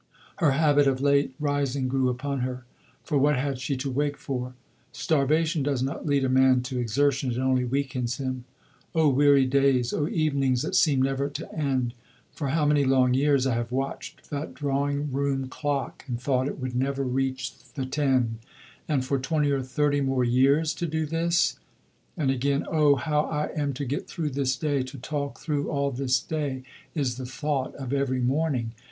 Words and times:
Her 0.37 0.53
habit 0.53 0.87
of 0.87 0.99
late 0.99 1.35
rising 1.39 1.87
grew 1.87 2.09
upon 2.09 2.39
her; 2.39 2.65
for 3.03 3.19
what 3.19 3.35
had 3.37 3.59
she 3.59 3.77
to 3.77 3.91
wake 3.91 4.17
for? 4.17 4.55
"Starvation 4.91 5.61
does 5.61 5.83
not 5.83 6.07
lead 6.07 6.23
a 6.25 6.27
man 6.27 6.61
to 6.63 6.79
exertion, 6.79 7.29
it 7.31 7.37
only 7.37 7.65
weakens 7.65 8.17
him. 8.17 8.45
O 8.95 9.09
weary 9.09 9.45
days, 9.45 9.93
O 9.93 10.07
evenings 10.07 10.63
that 10.63 10.73
seem 10.73 11.03
never 11.03 11.29
to 11.29 11.53
end! 11.53 11.93
For 12.31 12.47
how 12.47 12.65
many 12.65 12.83
long 12.83 13.13
years, 13.13 13.45
I 13.45 13.53
have 13.53 13.71
watched 13.71 14.31
that 14.31 14.55
drawing 14.55 15.11
room 15.11 15.47
clock 15.49 16.03
and 16.07 16.19
thought 16.19 16.47
it 16.47 16.57
would 16.59 16.75
never 16.75 17.03
reach 17.03 17.55
the 17.75 17.85
ten! 17.85 18.39
And 18.87 19.05
for 19.05 19.19
20 19.19 19.51
or 19.51 19.61
30 19.61 20.01
more 20.01 20.23
years 20.23 20.73
to 20.73 20.87
do 20.87 21.05
this!" 21.05 21.59
And 22.17 22.31
again, 22.31 22.65
"Oh, 22.67 22.95
how 22.95 23.25
I 23.25 23.51
am 23.55 23.71
to 23.73 23.85
get 23.85 24.07
through 24.07 24.31
this 24.31 24.55
day, 24.55 24.81
to 24.81 24.97
talk 24.97 25.37
through 25.39 25.69
all 25.69 25.91
this 25.91 26.19
day, 26.19 26.63
is 26.95 27.17
the 27.17 27.27
thought 27.27 27.75
of 27.75 27.93
every 27.93 28.19
morning.... 28.19 28.71